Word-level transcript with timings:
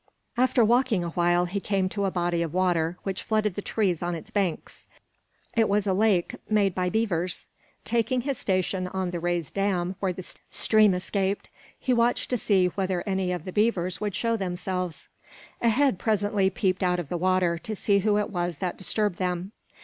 After 0.35 0.65
walking 0.65 1.03
a 1.03 1.09
while, 1.11 1.45
he 1.45 1.59
came 1.59 1.87
to 1.89 2.05
a 2.05 2.09
body 2.09 2.41
of 2.41 2.55
water 2.55 2.97
which 3.03 3.21
flooded 3.21 3.53
the 3.53 3.61
trees 3.61 4.01
on 4.01 4.15
its 4.15 4.31
hanks 4.35 4.87
it 5.55 5.69
was 5.69 5.85
a 5.85 5.93
lake 5.93 6.33
made 6.49 6.73
by 6.73 6.89
beavers. 6.89 7.49
Taking 7.85 8.21
his 8.21 8.39
station 8.39 8.87
on 8.87 9.11
the 9.11 9.19
raised 9.19 9.53
dam 9.53 9.95
where 9.99 10.11
the 10.11 10.23
stream 10.49 10.95
escaped, 10.95 11.49
he 11.79 11.93
watched 11.93 12.31
to 12.31 12.37
see 12.39 12.65
whether 12.69 13.03
any 13.07 13.31
of 13.31 13.43
the 13.43 13.51
beavers 13.53 14.01
would 14.01 14.15
show 14.15 14.35
themselves. 14.35 15.07
A 15.61 15.69
head 15.69 15.99
presently 15.99 16.49
peeped 16.49 16.81
out 16.81 16.99
of 16.99 17.09
the 17.09 17.15
water 17.17 17.59
to 17.59 17.75
see 17.75 17.99
who 17.99 18.17
it 18.17 18.31
was 18.31 18.57
that 18.57 18.77
disturbed 18.79 19.19
them. 19.19 19.51